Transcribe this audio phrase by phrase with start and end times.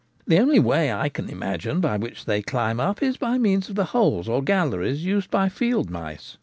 [0.25, 3.75] The only way I can imagine by which they climb up is by means of
[3.75, 6.37] the holes, or galleries, used by field mice.